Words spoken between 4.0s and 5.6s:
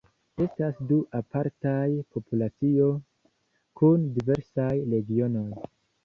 diversaj regionoj.